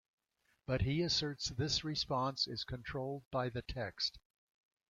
But 0.65 0.81
he 0.81 1.03
asserts 1.03 1.49
this 1.49 1.83
response 1.83 2.47
is 2.47 2.63
controlled 2.63 3.21
by 3.29 3.49
the 3.49 3.61
text. 3.61 4.17